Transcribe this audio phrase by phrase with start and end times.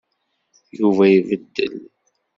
[0.79, 1.73] Yuba ibeddel.